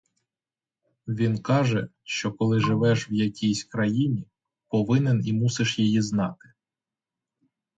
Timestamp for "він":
1.07-1.41